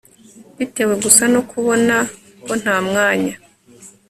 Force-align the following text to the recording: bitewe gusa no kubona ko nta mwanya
bitewe 0.57 0.93
gusa 1.03 1.23
no 1.33 1.41
kubona 1.49 1.95
ko 2.43 2.51
nta 2.61 2.75
mwanya 2.87 3.33